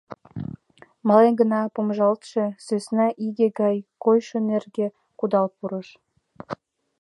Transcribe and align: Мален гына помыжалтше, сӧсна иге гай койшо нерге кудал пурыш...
Мален 1.07 1.33
гына 1.41 1.61
помыжалтше, 1.73 2.43
сӧсна 2.65 3.07
иге 3.25 3.47
гай 3.61 3.75
койшо 4.03 4.37
нерге 4.47 4.87
кудал 5.19 5.47
пурыш... 5.55 5.89